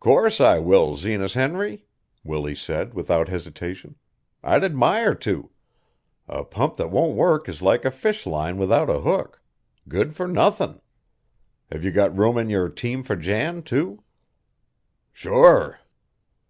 [0.00, 1.86] "Course I will, Zenas Henry,"
[2.24, 3.94] Willie said without hesitation.
[4.44, 5.48] "I'd admire to.
[6.28, 9.40] A pump that won't work is like a fishline without a hook
[9.88, 10.82] good for nothin'.
[11.70, 14.02] Have you got room in your team for Jan, too?"
[15.10, 15.80] "Sure."